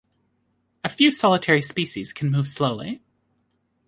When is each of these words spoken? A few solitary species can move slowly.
A 0.83 0.89
few 0.89 1.11
solitary 1.11 1.61
species 1.61 2.11
can 2.11 2.31
move 2.31 2.47
slowly. 2.47 3.03